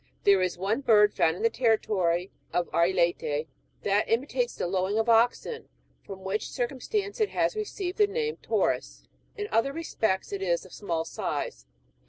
[0.23, 3.45] There is one bird, found in the territory of Arelate,
[3.83, 5.69] that imitates the lowing of oxen,
[6.03, 9.07] from which circumstance it has received the name of "taurus."^
[9.39, 11.67] In other respects it is of small size.